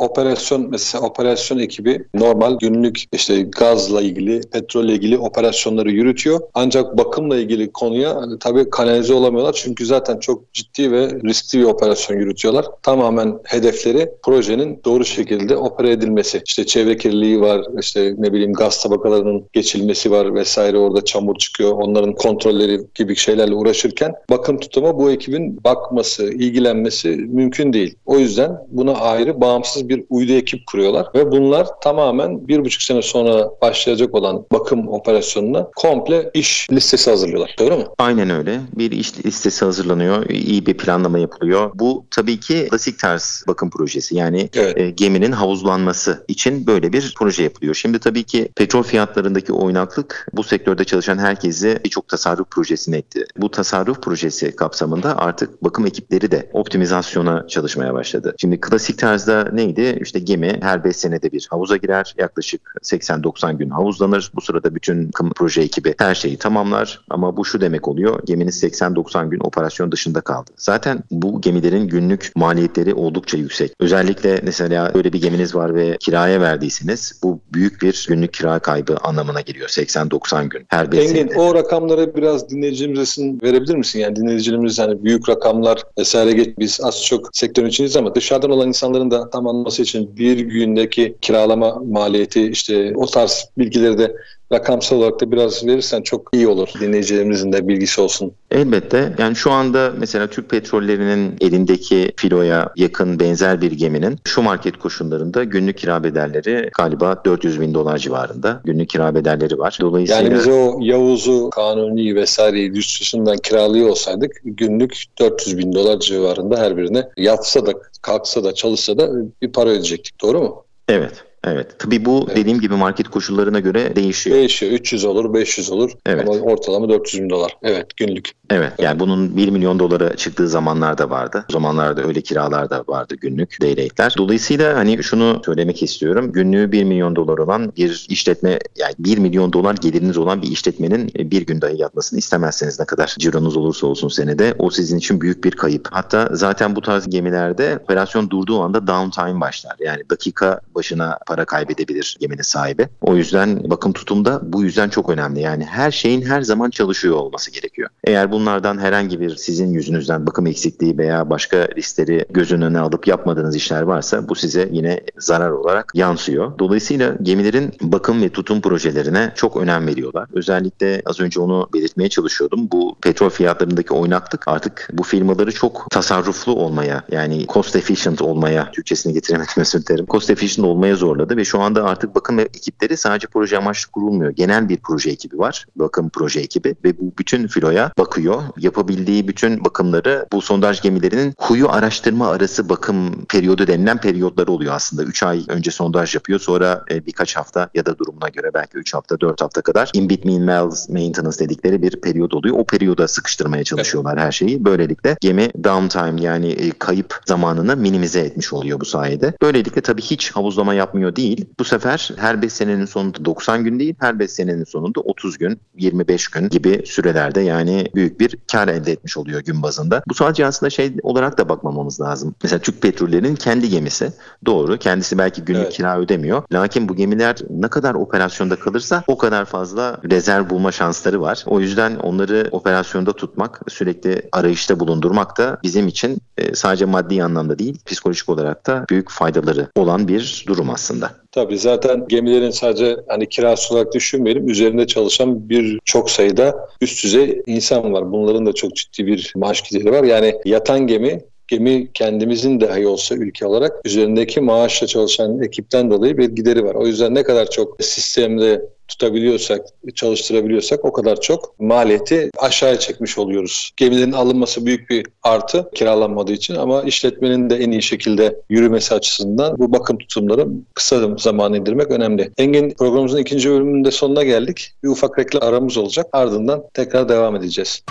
[0.00, 6.40] operasyon mesela operasyon ekibi normal günlük işte gazla ilgili, petrolle ilgili operasyonları yürütüyor.
[6.54, 11.64] Ancak bakımla ilgili konuya hani tabii kanalize olamıyorlar çünkü zaten çok ciddi ve riskli bir
[11.64, 12.66] operasyon yürütüyorlar.
[12.82, 16.42] Tamamen hedefleri projenin doğru şekilde opera edilmesi.
[16.46, 21.72] İşte çevre kirliliği var, işte ne bileyim gaz tabakalarının geçilmesi var vesaire orada çamur çıkıyor.
[21.72, 27.94] Onların kontrolleri gibi şeylerle uğraşırken bakım tutumu bu ekibin bakması, ilgilenmesi mümkün değil.
[28.06, 33.02] O yüzden buna ayrı bağımsız bir uydu ekip kuruyorlar ve bunlar tamamen bir buçuk sene
[33.02, 37.56] sonra başlayacak olan bakım operasyonuna komple iş listesi hazırlıyorlar.
[37.58, 37.84] Doğru mu?
[37.98, 38.60] Aynen öyle.
[38.74, 40.26] Bir iş listesi hazırlanıyor.
[40.30, 41.70] iyi bir planlama yapılıyor.
[41.74, 44.16] Bu tabii ki klasik tarz bakım projesi.
[44.16, 44.78] Yani evet.
[44.78, 47.74] e, geminin havuzlanması için böyle bir proje yapılıyor.
[47.74, 53.24] Şimdi tabii ki petrol fiyatlarındaki oynaklık bu sektörde çalışan herkesi birçok tasarruf projesine etti.
[53.36, 58.34] Bu tasarruf projesi kapsamında artık bakım ekipleri de optimizasyona çalışmaya başladı.
[58.38, 59.79] Şimdi klasik tarzda neydi?
[59.80, 59.98] Neydi?
[60.02, 62.14] İşte gemi her 5 senede bir havuza girer.
[62.18, 64.30] Yaklaşık 80-90 gün havuzlanır.
[64.34, 67.00] Bu sırada bütün proje ekibi her şeyi tamamlar.
[67.10, 68.20] Ama bu şu demek oluyor.
[68.26, 70.50] Geminiz 80-90 gün operasyon dışında kaldı.
[70.56, 73.72] Zaten bu gemilerin günlük maliyetleri oldukça yüksek.
[73.80, 78.96] Özellikle mesela böyle bir geminiz var ve kiraya verdiyseniz bu büyük bir günlük kira kaybı
[78.96, 79.68] anlamına geliyor.
[79.68, 81.38] 80-90 gün her 5 senede.
[81.38, 84.00] o rakamları biraz dinleyicilerimize verebilir misin?
[84.00, 88.68] Yani dinleyicilerimiz hani büyük rakamlar vesaire geç biz az çok sektörün içindeyiz ama dışarıdan olan
[88.68, 94.16] insanların da tam anlaması için bir gündeki kiralama maliyeti işte o tarz bilgileri de
[94.52, 96.68] rakamsal olarak da biraz verirsen çok iyi olur.
[96.80, 98.32] Dinleyicilerimizin de bilgisi olsun.
[98.50, 99.12] Elbette.
[99.18, 105.44] Yani şu anda mesela Türk petrollerinin elindeki filoya yakın benzer bir geminin şu market koşullarında
[105.44, 109.78] günlük kira bedelleri galiba 400 bin dolar civarında günlük kira bedelleri var.
[109.80, 116.00] Dolayısıyla yani biz o Yavuz'u kanuni vesaireyi yurt dışından kiralıyor olsaydık günlük 400 bin dolar
[116.00, 119.10] civarında her birine yatsa da kalksa da çalışsa da
[119.42, 120.22] bir para ödeyecektik.
[120.22, 120.64] Doğru mu?
[120.88, 121.24] Evet.
[121.44, 121.78] Evet.
[121.78, 122.36] Tabii bu evet.
[122.36, 124.36] dediğim gibi market koşullarına göre değişiyor.
[124.36, 124.72] Değişiyor.
[124.72, 125.90] 300 olur, 500 olur.
[126.06, 126.28] Evet.
[126.28, 127.56] Ama ortalama 400 bin dolar.
[127.62, 128.30] Evet günlük.
[128.50, 128.72] Evet.
[128.78, 131.44] Yani bunun 1 milyon dolara çıktığı zamanlar da vardı.
[131.50, 134.14] O zamanlarda öyle kiralar da vardı günlük day rate'ler.
[134.18, 136.32] Dolayısıyla hani şunu söylemek istiyorum.
[136.32, 141.12] Günlüğü 1 milyon dolar olan bir işletme yani 1 milyon dolar geliriniz olan bir işletmenin
[141.14, 145.44] bir gün dahi yatmasını istemezseniz ne kadar cironuz olursa olsun senede o sizin için büyük
[145.44, 145.88] bir kayıp.
[145.90, 149.76] Hatta zaten bu tarz gemilerde operasyon durduğu anda downtime başlar.
[149.80, 152.88] Yani dakika başına para kaybedebilir geminin sahibi.
[153.00, 155.40] O yüzden bakım tutumda bu yüzden çok önemli.
[155.40, 157.88] Yani her şeyin her zaman çalışıyor olması gerekiyor.
[158.04, 163.56] Eğer bunlardan herhangi bir sizin yüzünüzden bakım eksikliği veya başka riskleri göz önüne alıp yapmadığınız
[163.56, 166.58] işler varsa bu size yine zarar olarak yansıyor.
[166.58, 170.28] Dolayısıyla gemilerin bakım ve tutum projelerine çok önem veriyorlar.
[170.32, 172.68] Özellikle az önce onu belirtmeye çalışıyordum.
[172.72, 179.12] Bu petrol fiyatlarındaki oynaklık artık bu firmaları çok tasarruflu olmaya yani cost efficient olmaya Türkçesini
[179.12, 180.06] getiremedim özür dilerim.
[180.06, 184.30] Cost efficient olmaya zorladı zorladı ve şu anda artık bakım ekipleri sadece proje amaçlı kurulmuyor.
[184.30, 185.66] Genel bir proje ekibi var.
[185.76, 188.42] Bakım proje ekibi ve bu bütün filoya bakıyor.
[188.58, 195.02] Yapabildiği bütün bakımları bu sondaj gemilerinin kuyu araştırma arası bakım periyodu denilen periyotları oluyor aslında.
[195.02, 196.40] 3 ay önce sondaj yapıyor.
[196.40, 200.08] Sonra e, birkaç hafta ya da durumuna göre belki 3 hafta 4 hafta kadar in
[200.08, 202.56] between wells maintenance dedikleri bir periyot oluyor.
[202.58, 204.64] O periyoda sıkıştırmaya çalışıyorlar her şeyi.
[204.64, 209.34] Böylelikle gemi downtime yani e, kayıp zamanını minimize etmiş oluyor bu sayede.
[209.42, 211.46] Böylelikle tabii hiç havuzlama yapmıyor yapmıyor değil.
[211.58, 215.60] Bu sefer her 5 senenin sonunda 90 gün değil, her 5 senenin sonunda 30 gün,
[215.76, 220.02] 25 gün gibi sürelerde yani büyük bir kar elde etmiş oluyor gün bazında.
[220.08, 222.34] Bu sadece aslında şey olarak da bakmamamız lazım.
[222.42, 224.12] Mesela Türk Petroller'in kendi gemisi.
[224.46, 224.78] Doğru.
[224.78, 225.72] Kendisi belki günlük evet.
[225.72, 226.42] kira ödemiyor.
[226.52, 231.44] Lakin bu gemiler ne kadar operasyonda kalırsa o kadar fazla rezerv bulma şansları var.
[231.46, 237.58] O yüzden onları operasyonda tutmak, sürekli arayışta bulundurmak da bizim için e, sadece maddi anlamda
[237.58, 241.20] değil, psikolojik olarak da büyük faydaları olan bir durum aslında aslında.
[241.32, 244.48] Tabii zaten gemilerin sadece hani kirası olarak düşünmeyelim.
[244.48, 248.12] Üzerinde çalışan bir çok sayıda üst düzey insan var.
[248.12, 250.04] Bunların da çok ciddi bir maaş gideri var.
[250.04, 256.28] Yani yatan gemi gemi kendimizin dahi olsa ülke olarak üzerindeki maaşla çalışan ekipten dolayı bir
[256.28, 256.74] gideri var.
[256.74, 263.70] O yüzden ne kadar çok sistemde tutabiliyorsak, çalıştırabiliyorsak o kadar çok maliyeti aşağıya çekmiş oluyoruz.
[263.76, 269.58] Gemilerin alınması büyük bir artı kiralanmadığı için ama işletmenin de en iyi şekilde yürümesi açısından
[269.58, 272.30] bu bakım tutumları kısa zaman indirmek önemli.
[272.38, 274.72] Engin programımızın ikinci bölümünde sonuna geldik.
[274.82, 276.06] Bir ufak reklam aramız olacak.
[276.12, 277.82] Ardından tekrar devam edeceğiz.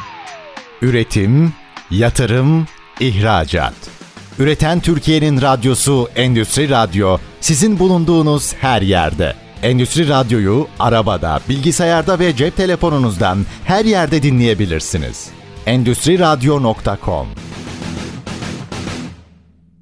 [0.81, 1.53] Üretim,
[1.91, 2.65] yatırım,
[2.99, 3.73] ihracat.
[4.39, 9.33] Üreten Türkiye'nin radyosu Endüstri Radyo sizin bulunduğunuz her yerde.
[9.63, 15.29] Endüstri Radyo'yu arabada, bilgisayarda ve cep telefonunuzdan her yerde dinleyebilirsiniz.
[15.65, 17.27] Endüstri Radyo.com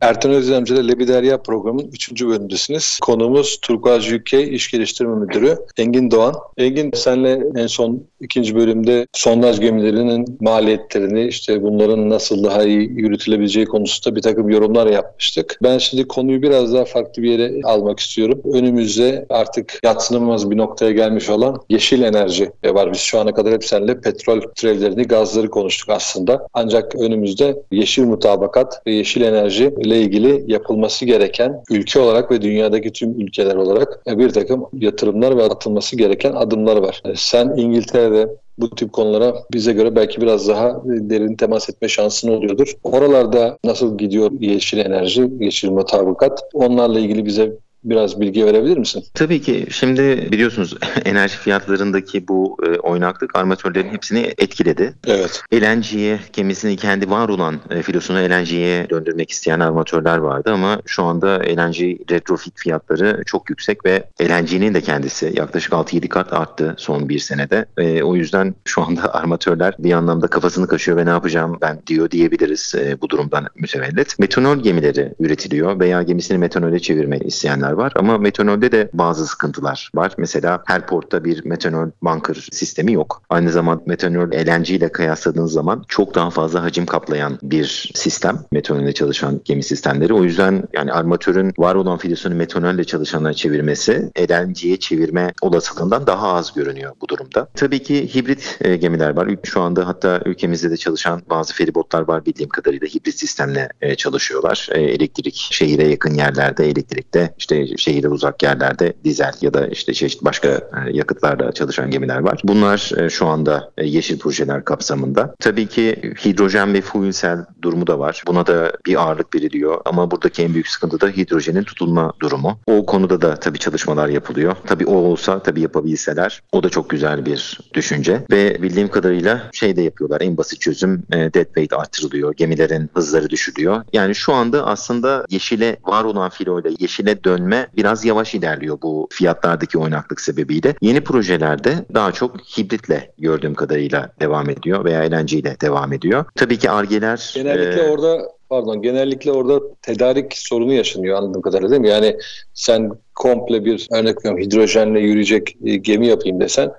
[0.02, 2.24] Ertan Özdemci ile Lebi Derya programının 3.
[2.26, 3.00] bölümündesiniz.
[3.02, 6.36] Konuğumuz Turkuaz UK İş Geliştirme Müdürü Engin Doğan.
[6.58, 13.66] Engin senle en son ikinci bölümde sondaj gemilerinin maliyetlerini işte bunların nasıl daha iyi yürütülebileceği
[13.66, 15.60] konusunda bir takım yorumlar yapmıştık.
[15.64, 18.42] Ben şimdi konuyu biraz daha farklı bir yere almak istiyorum.
[18.54, 22.92] Önümüzde artık yatsınamaz bir noktaya gelmiş olan yeşil enerji var.
[22.94, 26.48] Biz şu ana kadar hep seninle petrol türevlerini, gazları konuştuk aslında.
[26.54, 32.92] Ancak önümüzde yeşil mutabakat ve yeşil enerji ile ilgili yapılması gereken ülke olarak ve dünyadaki
[32.92, 37.02] tüm ülkeler olarak bir takım yatırımlar ve atılması gereken adımlar var.
[37.16, 37.58] Sen
[38.08, 42.74] İngiltere'de bu tip konulara bize göre belki biraz daha derin temas etme şansın oluyordur.
[42.84, 46.42] Oralarda nasıl gidiyor yeşil enerji, yeşil mutabakat?
[46.54, 49.04] Onlarla ilgili bize biraz bilgi verebilir misin?
[49.14, 49.68] Tabii ki.
[49.70, 54.94] Şimdi biliyorsunuz enerji fiyatlarındaki bu e, oynaklık armatörlerin hepsini etkiledi.
[55.08, 55.44] Evet.
[55.54, 61.28] LNG'ye gemisini kendi var olan e, filosunu LNG'ye döndürmek isteyen armatörler vardı ama şu anda
[61.28, 61.80] LNG
[62.12, 67.66] retrofit fiyatları çok yüksek ve LNG'nin de kendisi yaklaşık 6-7 kat arttı son bir senede.
[67.78, 72.12] E, o yüzden şu anda armatörler bir anlamda kafasını kaşıyor ve ne yapacağım ben diyor
[72.12, 74.20] diyebiliriz e, bu durumdan mütevellit.
[74.20, 79.92] Metanol gemileri üretiliyor veya gemisini metanole çevirmeyi isteyenler gemiler var ama metanolde de bazı sıkıntılar
[79.96, 80.14] var.
[80.18, 83.22] Mesela her portta bir metanol bunker sistemi yok.
[83.30, 88.94] Aynı zamanda metanol LNG ile kıyasladığınız zaman çok daha fazla hacim kaplayan bir sistem metanolde
[88.94, 90.14] çalışan gemi sistemleri.
[90.14, 96.54] O yüzden yani armatörün var olan filosunu metanolle çalışanlara çevirmesi LNG'ye çevirme olasılığından daha az
[96.54, 97.48] görünüyor bu durumda.
[97.56, 99.30] Tabii ki hibrit e, gemiler var.
[99.44, 104.70] Şu anda hatta ülkemizde de çalışan bazı feribotlar var bildiğim kadarıyla hibrit sistemle e, çalışıyorlar.
[104.72, 110.26] E, elektrik şehire yakın yerlerde elektrikte işte şehire uzak yerlerde dizel ya da işte çeşitli
[110.26, 112.42] başka e, yakıtlarla çalışan gemiler var.
[112.44, 115.36] Bunlar e, şu anda e, yeşil projeler kapsamında.
[115.40, 118.24] Tabii ki hidrojen ve fuel cell durumu da var.
[118.28, 122.60] Buna da bir ağırlık veriliyor ama buradaki en büyük sıkıntı da hidrojenin tutulma durumu.
[122.68, 124.56] O konuda da tabii çalışmalar yapılıyor.
[124.66, 129.76] Tabii o olsa tabii yapabilseler o da çok güzel bir düşünce ve bildiğim kadarıyla şey
[129.76, 130.22] de yapıyorlar.
[130.22, 132.34] En basit çözüm dead weight artırılıyor.
[132.34, 133.84] Gemilerin hızları düşürülüyor.
[133.94, 137.47] Yani şu anda aslında yeşile var olan filoyla yeşile dönme
[137.78, 140.76] biraz yavaş ilerliyor bu fiyatlardaki oynaklık sebebiyle.
[140.82, 146.26] Yeni projelerde daha çok hibritle gördüğüm kadarıyla devam ediyor veya eğlenceyle devam ediyor.
[146.36, 147.32] Tabii ki argeler...
[147.36, 151.90] Genellikle e, orada pardon genellikle orada tedarik sorunu yaşanıyor anladığım kadarıyla değil mi?
[151.90, 152.18] Yani
[152.54, 156.72] sen komple bir örnek veriyorum hidrojenle yürüyecek e, gemi yapayım desen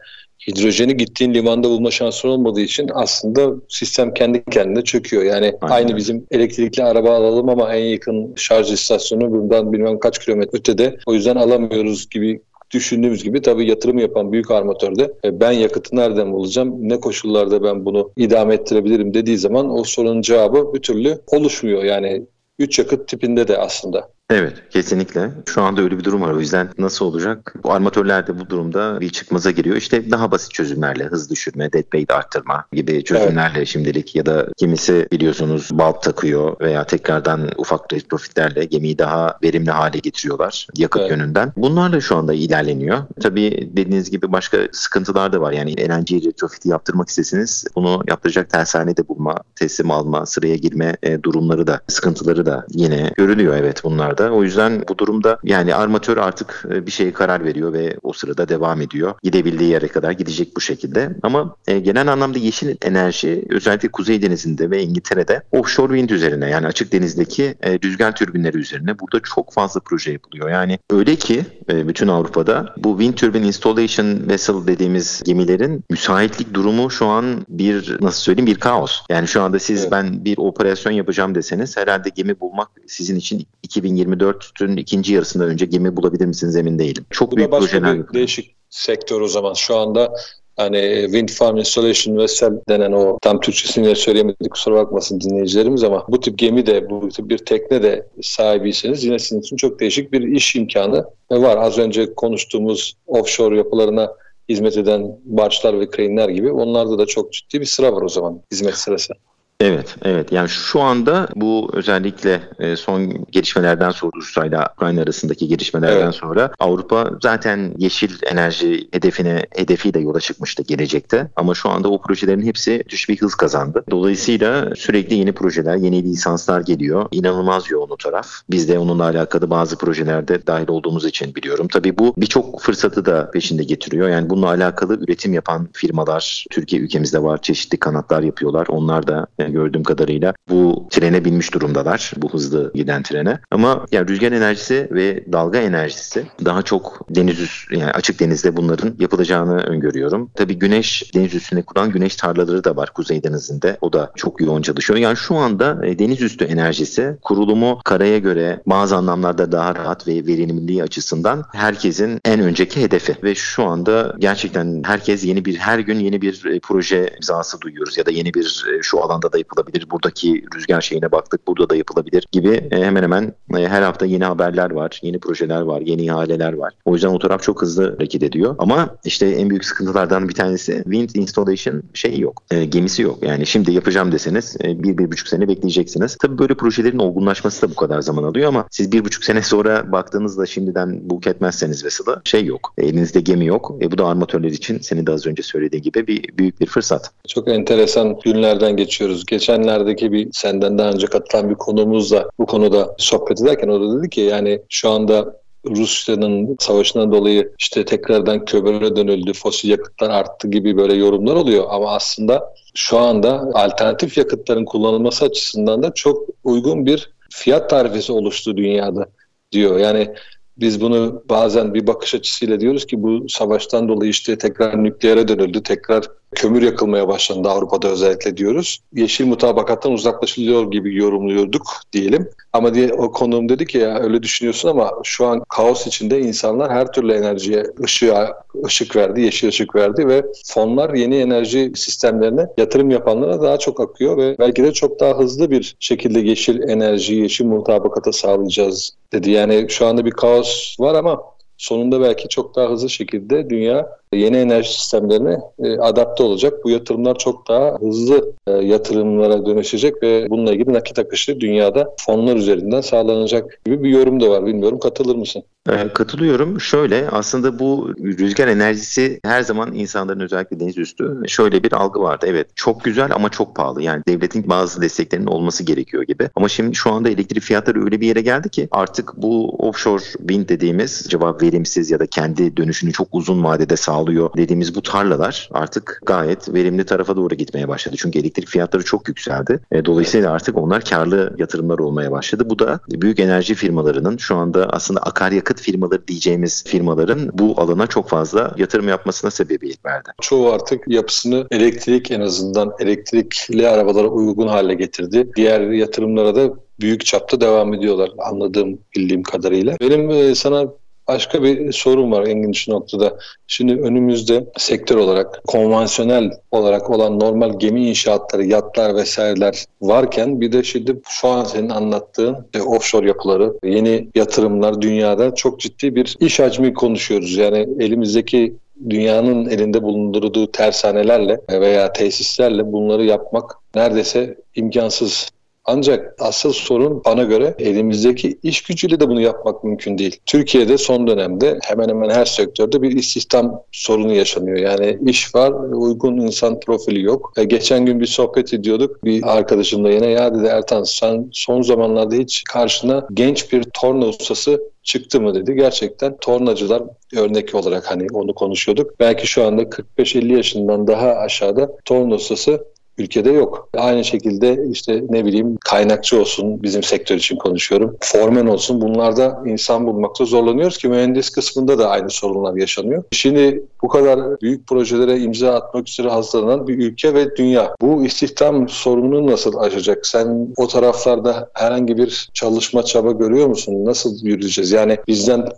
[0.46, 5.22] hidrojeni gittiğin limanda bulma şansın olmadığı için aslında sistem kendi kendine çöküyor.
[5.22, 5.74] Yani Aynen.
[5.74, 10.96] aynı bizim elektrikli araba alalım ama en yakın şarj istasyonu bundan bilmem kaç kilometre ötede.
[11.07, 16.33] O yüzden alamıyoruz gibi düşündüğümüz gibi tabii yatırım yapan büyük armatörde e, ben yakıtı nereden
[16.33, 21.85] bulacağım, ne koşullarda ben bunu idame ettirebilirim dediği zaman o sorunun cevabı bir türlü oluşmuyor.
[21.85, 22.27] Yani
[22.59, 24.11] üç yakıt tipinde de aslında.
[24.30, 25.30] Evet kesinlikle.
[25.46, 26.30] Şu anda öyle bir durum var.
[26.32, 27.54] O yüzden nasıl olacak?
[27.64, 29.76] Bu armatörler de bu durumda bir çıkmaza giriyor.
[29.76, 33.68] İşte daha basit çözümlerle hız düşürme, dead weight arttırma gibi çözümlerle evet.
[33.68, 39.98] şimdilik ya da kimisi biliyorsunuz balp takıyor veya tekrardan ufak retrofitlerle gemiyi daha verimli hale
[39.98, 41.10] getiriyorlar yakıt evet.
[41.10, 41.52] yönünden.
[41.56, 42.98] Bunlarla şu anda ilerleniyor.
[43.20, 45.52] Tabii dediğiniz gibi başka sıkıntılar da var.
[45.52, 51.22] Yani LNG retrofiti yaptırmak istesiniz bunu yaptıracak tersane de bulma, teslim alma, sıraya girme e,
[51.22, 54.35] durumları da, sıkıntıları da yine görülüyor evet bunlar durumlarda.
[54.35, 58.48] O yüzden bu durumda yani armatör artık e, bir şeye karar veriyor ve o sırada
[58.48, 59.14] devam ediyor.
[59.22, 61.11] Gidebildiği yere kadar gidecek bu şekilde.
[61.22, 66.66] Ama e, genel anlamda yeşil enerji özellikle Kuzey Denizi'nde ve İngiltere'de offshore wind üzerine yani
[66.66, 70.50] açık denizdeki e, rüzgar türbinleri üzerine burada çok fazla proje yapılıyor.
[70.50, 76.90] Yani öyle ki e, bütün Avrupa'da bu wind turbine installation vessel dediğimiz gemilerin müsaitlik durumu
[76.90, 79.00] şu an bir nasıl söyleyeyim bir kaos.
[79.11, 79.92] Yani şu anda siz evet.
[79.92, 85.66] ben bir operasyon yapacağım deseniz herhalde gemi bulmak sizin için 2020 2024'ün ikinci yarısından önce
[85.66, 87.05] gemi bulabilir misiniz emin değilim.
[87.11, 88.09] Çok Bu büyük da başka projeler.
[88.09, 89.55] Bir değişik sektör o zaman.
[89.55, 90.14] Şu anda
[90.57, 96.21] hani wind farm installation vessel denen o tam Türkçesini söyleyemedik kusura bakmasın dinleyicilerimiz ama bu
[96.21, 100.23] tip gemi de bu tip bir tekne de sahibiyseniz yine sizin için çok değişik bir
[100.23, 101.57] iş imkanı var.
[101.57, 104.12] Az önce konuştuğumuz offshore yapılarına
[104.49, 108.40] hizmet eden barçlar ve crane'ler gibi onlarda da çok ciddi bir sıra var o zaman
[108.53, 109.14] hizmet sırası.
[109.61, 110.33] Evet, evet.
[110.33, 116.14] Yani şu anda bu özellikle e, son gelişmelerden sonra Rusya ile Ukrayna arasındaki gelişmelerden evet.
[116.14, 121.31] sonra Avrupa zaten yeşil enerji hedefine hedefiyle yola çıkmıştı gelecekte.
[121.37, 123.85] Ama şu anda o projelerin hepsi düş bir hız kazandı.
[123.90, 127.07] Dolayısıyla sürekli yeni projeler, yeni lisanslar geliyor.
[127.11, 128.29] İnanılmaz yoğun o taraf.
[128.51, 131.68] Biz de onunla alakalı bazı projelerde dahil olduğumuz için biliyorum.
[131.68, 134.09] Tabii bu birçok fırsatı da peşinde getiriyor.
[134.09, 137.42] Yani bununla alakalı üretim yapan firmalar Türkiye ülkemizde var.
[137.42, 138.66] Çeşitli kanatlar yapıyorlar.
[138.71, 142.12] Onlar da e, gördüğüm kadarıyla bu trene binmiş durumdalar.
[142.16, 143.38] Bu hızlı giden trene.
[143.50, 148.94] Ama yani rüzgar enerjisi ve dalga enerjisi daha çok deniz üstü, yani açık denizde bunların
[148.98, 150.30] yapılacağını öngörüyorum.
[150.34, 153.78] Tabii güneş deniz üstüne kuran güneş tarlaları da var Kuzey Denizi'nde.
[153.80, 154.98] O da çok yoğun çalışıyor.
[154.98, 160.26] Yani şu anda e, deniz üstü enerjisi kurulumu karaya göre bazı anlamlarda daha rahat ve
[160.26, 163.16] verimliliği açısından herkesin en önceki hedefi.
[163.22, 167.98] Ve şu anda gerçekten herkes yeni bir her gün yeni bir e, proje imzası duyuyoruz
[167.98, 169.87] ya da yeni bir e, şu alanda da da yapılabilir.
[169.90, 174.24] Buradaki rüzgar şeyine baktık burada da yapılabilir gibi e, hemen hemen e, her hafta yeni
[174.24, 176.72] haberler var, yeni projeler var, yeni ihaleler var.
[176.85, 178.57] O yüzden o taraf çok hızlı hareket ediyor.
[178.59, 182.42] Ama işte en büyük sıkıntılardan bir tanesi wind installation şey yok.
[182.51, 183.18] E, gemisi yok.
[183.22, 186.16] Yani şimdi yapacağım deseniz e, bir, bir buçuk sene bekleyeceksiniz.
[186.16, 189.92] Tabii böyle projelerin olgunlaşması da bu kadar zaman alıyor ama siz bir buçuk sene sonra
[189.92, 192.74] baktığınızda şimdiden book etmezseniz vesile şey yok.
[192.79, 193.74] Elinizde gemi yok.
[193.81, 197.11] E, bu da armatörler için senin de az önce söylediğin gibi bir büyük bir fırsat.
[197.29, 203.42] Çok enteresan günlerden geçiyoruz geçenlerdeki bir senden daha önce katılan bir konuğumuzla bu konuda sohbet
[203.42, 209.32] ederken o da dedi ki yani şu anda Rusya'nın savaşından dolayı işte tekrardan kömüre dönüldü,
[209.32, 211.64] fosil yakıtlar arttı gibi böyle yorumlar oluyor.
[211.68, 218.56] Ama aslında şu anda alternatif yakıtların kullanılması açısından da çok uygun bir fiyat tarifesi oluştu
[218.56, 219.06] dünyada
[219.52, 219.78] diyor.
[219.78, 220.14] Yani
[220.56, 225.62] biz bunu bazen bir bakış açısıyla diyoruz ki bu savaştan dolayı işte tekrar nükleere dönüldü,
[225.62, 228.78] tekrar kömür yakılmaya başlandı Avrupa'da özellikle diyoruz.
[228.94, 231.62] Yeşil mutabakattan uzaklaşılıyor gibi yorumluyorduk
[231.92, 232.30] diyelim.
[232.52, 236.72] Ama diye o konuğum dedi ki ya öyle düşünüyorsun ama şu an kaos içinde insanlar
[236.72, 242.90] her türlü enerjiye ışığa ışık verdi, yeşil ışık verdi ve fonlar yeni enerji sistemlerine yatırım
[242.90, 247.44] yapanlara daha çok akıyor ve belki de çok daha hızlı bir şekilde yeşil enerji, yeşil
[247.44, 249.30] mutabakata sağlayacağız dedi.
[249.30, 251.22] Yani şu anda bir kaos var ama
[251.56, 256.64] sonunda belki çok daha hızlı şekilde dünya yeni enerji sistemlerine e, adapte olacak.
[256.64, 262.37] Bu yatırımlar çok daha hızlı e, yatırımlara dönüşecek ve bununla ilgili nakit akışı dünyada fonlar
[262.37, 264.47] üzerinden sağlanacak gibi bir yorum da var.
[264.47, 265.42] Bilmiyorum katılır mısın?
[265.68, 266.61] E, katılıyorum.
[266.61, 272.27] Şöyle aslında bu rüzgar enerjisi her zaman insanların özellikle deniz üstü şöyle bir algı vardı.
[272.29, 273.83] Evet çok güzel ama çok pahalı.
[273.83, 276.29] Yani devletin bazı desteklerinin olması gerekiyor gibi.
[276.37, 280.49] Ama şimdi şu anda elektrik fiyatları öyle bir yere geldi ki artık bu offshore wind
[280.49, 285.48] dediğimiz cevap verimsiz ya da kendi dönüşünü çok uzun vadede sağlayan sağlıyor dediğimiz bu tarlalar
[285.52, 287.96] artık gayet verimli tarafa doğru gitmeye başladı.
[287.98, 289.61] Çünkü elektrik fiyatları çok yükseldi.
[289.72, 292.42] E, dolayısıyla artık onlar karlı yatırımlar olmaya başladı.
[292.46, 298.08] Bu da büyük enerji firmalarının şu anda aslında akaryakıt firmaları diyeceğimiz firmaların bu alana çok
[298.08, 300.08] fazla yatırım yapmasına sebebiyet verdi.
[300.20, 305.28] Çoğu artık yapısını elektrik en azından elektrikli arabalara uygun hale getirdi.
[305.37, 309.76] Diğer yatırımlara da büyük çapta devam ediyorlar anladığım bildiğim kadarıyla.
[309.80, 310.66] Benim e, sana
[311.09, 313.18] Başka bir sorun var Engin şu noktada.
[313.47, 320.62] Şimdi önümüzde sektör olarak, konvansiyonel olarak olan normal gemi inşaatları, yatlar vesaireler varken bir de
[320.62, 326.40] şimdi şu an senin anlattığın e, offshore yapıları, yeni yatırımlar dünyada çok ciddi bir iş
[326.40, 327.37] hacmi konuşuyoruz.
[327.37, 328.55] Yani elimizdeki
[328.90, 335.31] dünyanın elinde bulundurduğu tersanelerle veya tesislerle bunları yapmak neredeyse imkansız
[335.68, 340.20] ancak asıl sorun bana göre elimizdeki iş gücüyle de bunu yapmak mümkün değil.
[340.26, 344.57] Türkiye'de son dönemde hemen hemen her sektörde bir istihdam sorunu yaşanıyor.
[344.57, 347.33] Yani iş var, uygun insan profili yok.
[347.37, 349.04] E, geçen gün bir sohbet ediyorduk.
[349.04, 354.61] Bir arkadaşımla yine ya dedi Ertan sen son zamanlarda hiç karşına genç bir torna ustası
[354.83, 355.54] çıktı mı dedi.
[355.54, 356.83] Gerçekten tornacılar
[357.16, 359.00] örnek olarak hani onu konuşuyorduk.
[359.00, 362.64] Belki şu anda 45-50 yaşından daha aşağıda torna ustası
[362.98, 363.68] ülkede yok.
[363.76, 367.96] Aynı şekilde işte ne bileyim kaynakçı olsun bizim sektör için konuşuyorum.
[368.00, 373.04] Formen olsun bunlarda insan bulmakta zorlanıyoruz ki mühendis kısmında da aynı sorunlar yaşanıyor.
[373.12, 377.74] Şimdi bu kadar büyük projelere imza atmak üzere hazırlanan bir ülke ve dünya.
[377.80, 380.06] Bu istihdam sorununu nasıl aşacak?
[380.06, 383.84] Sen o taraflarda herhangi bir çalışma çaba görüyor musun?
[383.84, 384.72] Nasıl yürüyeceğiz?
[384.72, 385.48] Yani bizden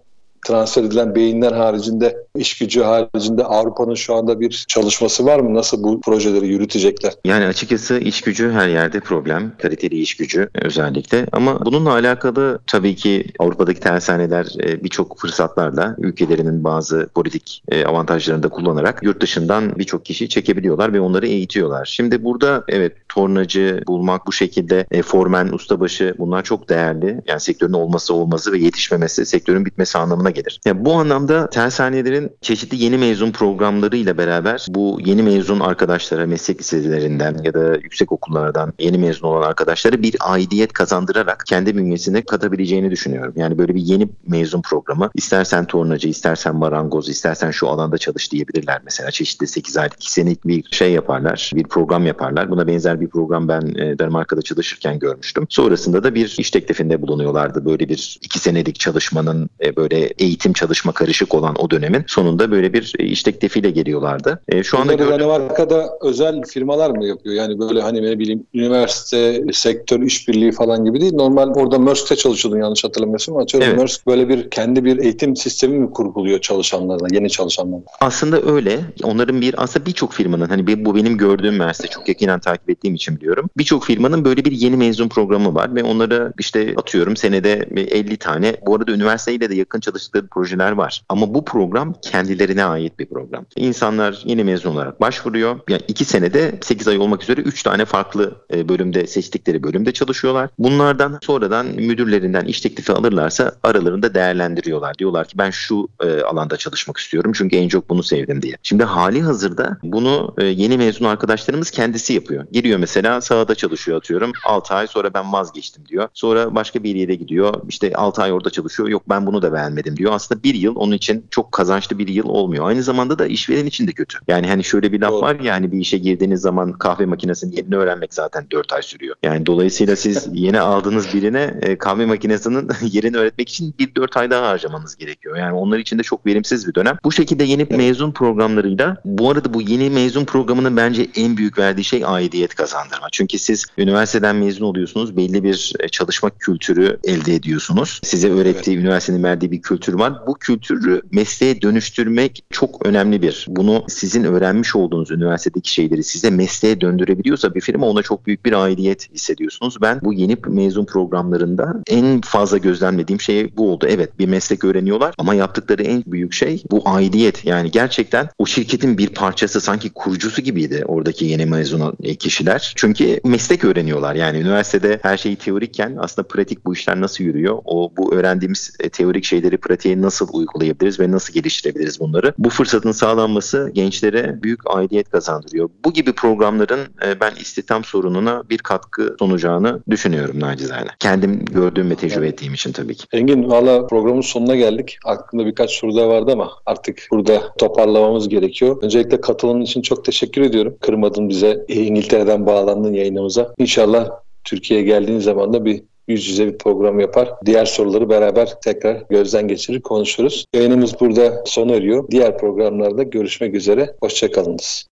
[0.47, 5.55] transfer edilen beyinler haricinde, iş gücü haricinde Avrupa'nın şu anda bir çalışması var mı?
[5.55, 7.13] Nasıl bu projeleri yürütecekler?
[7.25, 9.53] Yani açıkçası iş gücü her yerde problem.
[9.59, 11.27] Kaliteli iş gücü özellikle.
[11.33, 18.43] Ama bununla alakalı tabii ki Avrupa'daki tersaneler e, birçok fırsatlarla ülkelerinin bazı politik e, avantajlarını
[18.43, 21.85] da kullanarak yurt dışından birçok kişi çekebiliyorlar ve onları eğitiyorlar.
[21.85, 27.21] Şimdi burada evet tornacı bulmak bu şekilde e, formen, ustabaşı bunlar çok değerli.
[27.27, 30.61] Yani sektörün olması olmazı ve yetişmemesi sektörün bitmesi anlamına anlamına gelir.
[30.67, 37.37] Yani bu anlamda tersanelerin çeşitli yeni mezun programlarıyla beraber bu yeni mezun arkadaşlara meslek liselerinden
[37.45, 43.35] ya da yüksek okullardan yeni mezun olan arkadaşlara bir aidiyet kazandırarak kendi bünyesine katabileceğini düşünüyorum.
[43.37, 48.81] Yani böyle bir yeni mezun programı istersen tornacı, istersen marangoz, istersen şu alanda çalış diyebilirler
[48.85, 49.11] mesela.
[49.11, 52.51] Çeşitli 8 aylık 2 senelik bir şey yaparlar, bir program yaparlar.
[52.51, 55.47] Buna benzer bir program ben e, Danimarka'da çalışırken görmüştüm.
[55.49, 57.65] Sonrasında da bir iş teklifinde bulunuyorlardı.
[57.65, 62.73] Böyle bir 2 senelik çalışmanın e, böyle eğitim çalışma karışık olan o dönemin sonunda böyle
[62.73, 64.43] bir e, iş teklifiyle geliyorlardı.
[64.49, 65.13] E, şu anda gördüm...
[65.13, 67.35] Danimarka'da özel firmalar mı yapıyor?
[67.35, 71.15] Yani böyle hani ne bileyim üniversite, sektör işbirliği falan gibi değil.
[71.15, 73.37] Normal orada Maersk'te çalışıyordun yanlış hatırlamıyorsam.
[73.37, 73.79] Atıyorum evet.
[73.79, 77.85] Maersk böyle bir kendi bir eğitim sistemi mi kurguluyor çalışanlarına, yeni çalışanlarına?
[78.01, 78.81] Aslında öyle.
[79.03, 83.17] Onların bir aslında birçok firmanın hani bu benim gördüğüm Maersk'te çok yakinen takip ettiğim için
[83.17, 83.51] biliyorum.
[83.59, 88.57] Birçok firmanın böyle bir yeni mezun programı var ve onları işte atıyorum senede 50 tane
[88.67, 91.03] bu arada üniversiteyle de yakın çalıştığı çalıştıkları projeler var.
[91.09, 93.47] Ama bu program kendilerine ait bir program.
[93.57, 95.61] İnsanlar yeni mezun olarak başvuruyor.
[95.69, 100.51] Yani iki senede 8 ay olmak üzere 3 tane farklı e, bölümde seçtikleri bölümde çalışıyorlar.
[100.59, 104.99] Bunlardan sonradan müdürlerinden iş teklifi alırlarsa aralarında değerlendiriyorlar.
[104.99, 108.55] Diyorlar ki ben şu e, alanda çalışmak istiyorum çünkü en çok bunu sevdim diye.
[108.63, 112.47] Şimdi hali hazırda bunu e, yeni mezun arkadaşlarımız kendisi yapıyor.
[112.53, 114.33] Giriyor mesela sahada çalışıyor atıyorum.
[114.47, 116.09] 6 ay sonra ben vazgeçtim diyor.
[116.15, 117.55] Sonra başka bir yere gidiyor.
[117.69, 118.89] İşte 6 ay orada çalışıyor.
[118.89, 120.13] Yok ben bunu da beğenmedim olabiliyor.
[120.13, 122.69] Aslında bir yıl onun için çok kazançlı bir yıl olmuyor.
[122.69, 124.19] Aynı zamanda da işveren için de kötü.
[124.29, 125.23] Yani hani şöyle bir laf Doğru.
[125.23, 129.17] var ya hani bir işe girdiğiniz zaman kahve makinesinin yerini öğrenmek zaten 4 ay sürüyor.
[129.23, 134.31] Yani dolayısıyla siz yeni aldığınız birine e, kahve makinesinin yerini öğretmek için bir 4 ay
[134.31, 135.37] daha harcamanız gerekiyor.
[135.37, 136.99] Yani onlar için de çok verimsiz bir dönem.
[137.05, 137.77] Bu şekilde yeni evet.
[137.77, 143.09] mezun programlarıyla bu arada bu yeni mezun programının bence en büyük verdiği şey aidiyet kazandırma.
[143.13, 145.17] Çünkü siz üniversiteden mezun oluyorsunuz.
[145.17, 148.01] Belli bir e, çalışma kültürü elde ediyorsunuz.
[148.05, 148.85] Size öğrettiği evet.
[148.85, 150.27] üniversitenin verdiği bir kültür var.
[150.27, 153.47] Bu kültürü mesleğe dönüştürmek çok önemli bir.
[153.49, 158.53] Bunu sizin öğrenmiş olduğunuz üniversitedeki şeyleri size mesleğe döndürebiliyorsa bir firma ona çok büyük bir
[158.53, 159.77] aidiyet hissediyorsunuz.
[159.83, 163.87] Ben bu yeni mezun programlarında en fazla gözlemlediğim şey bu oldu.
[163.89, 167.45] Evet bir meslek öğreniyorlar ama yaptıkları en büyük şey bu aidiyet.
[167.45, 172.73] Yani gerçekten o şirketin bir parçası sanki kurucusu gibiydi oradaki yeni mezun kişiler.
[172.77, 174.15] Çünkü meslek öğreniyorlar.
[174.15, 177.59] Yani üniversitede her şey teorikken aslında pratik bu işler nasıl yürüyor?
[177.65, 182.33] O bu öğrendiğimiz e, teorik şeyleri pratiğe nasıl uygulayabiliriz ve nasıl geliştirebiliriz bunları?
[182.39, 185.71] Bu fırsatın sağlanması gençlere büyük aidiyet kazandırıyor.
[185.85, 190.89] Bu gibi programların e, ben istihdam sorununa bir katkı sunacağını düşünüyorum nacizane.
[190.99, 193.05] Kendim gördüğüm ve tecrübe ettiğim için tabii ki.
[193.13, 194.99] Engin valla programın sonuna geldik.
[195.05, 198.83] Aklımda birkaç soru da vardı ama artık burada toparlamamız gerekiyor.
[198.83, 200.77] Öncelikle katılımın için çok teşekkür ediyorum.
[200.81, 203.55] Kırmadın bize İngiltere'den bağlandın yayınımıza.
[203.59, 204.11] İnşallah
[204.45, 207.31] Türkiye'ye geldiğin zaman da bir yüz yüze bir program yapar.
[207.47, 210.45] Diğer soruları beraber tekrar gözden geçirir konuşuruz.
[210.55, 212.09] Yayınımız burada sona eriyor.
[212.11, 213.95] Diğer programlarda görüşmek üzere.
[214.01, 214.85] Hoşçakalınız.